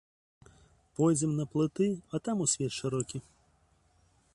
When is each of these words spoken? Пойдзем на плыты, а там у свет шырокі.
Пойдзем 0.99 1.31
на 1.41 1.45
плыты, 1.51 1.91
а 2.13 2.23
там 2.29 2.41
у 2.47 2.49
свет 2.55 2.71
шырокі. 2.83 3.27